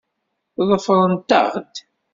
Ḍefṛemt-aɣ-d! 0.69 1.73